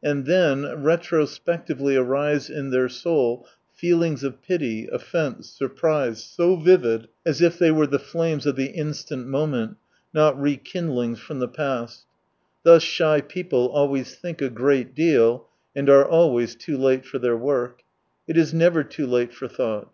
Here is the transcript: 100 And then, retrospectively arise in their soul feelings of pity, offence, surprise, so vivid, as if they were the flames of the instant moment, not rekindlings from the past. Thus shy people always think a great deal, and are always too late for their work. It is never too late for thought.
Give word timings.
100 0.00 0.18
And 0.18 0.26
then, 0.26 0.82
retrospectively 0.82 1.94
arise 1.94 2.50
in 2.50 2.70
their 2.70 2.88
soul 2.88 3.46
feelings 3.72 4.24
of 4.24 4.42
pity, 4.42 4.88
offence, 4.90 5.48
surprise, 5.48 6.24
so 6.24 6.56
vivid, 6.56 7.06
as 7.24 7.40
if 7.40 7.56
they 7.56 7.70
were 7.70 7.86
the 7.86 8.00
flames 8.00 8.46
of 8.46 8.56
the 8.56 8.72
instant 8.72 9.28
moment, 9.28 9.76
not 10.12 10.36
rekindlings 10.36 11.20
from 11.20 11.38
the 11.38 11.46
past. 11.46 12.04
Thus 12.64 12.82
shy 12.82 13.20
people 13.20 13.68
always 13.68 14.16
think 14.16 14.42
a 14.42 14.50
great 14.50 14.92
deal, 14.92 15.46
and 15.76 15.88
are 15.88 16.04
always 16.04 16.56
too 16.56 16.76
late 16.76 17.04
for 17.04 17.20
their 17.20 17.36
work. 17.36 17.82
It 18.26 18.36
is 18.36 18.52
never 18.52 18.82
too 18.82 19.06
late 19.06 19.32
for 19.32 19.46
thought. 19.46 19.88